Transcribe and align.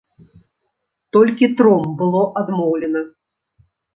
Толькі 1.17 1.49
тром 1.59 1.85
было 2.01 2.23
адмоўлена! 2.43 3.01